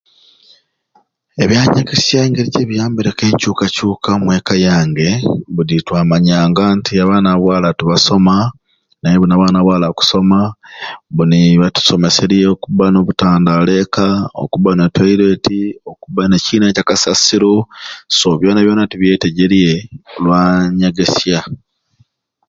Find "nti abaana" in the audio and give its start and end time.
6.77-7.29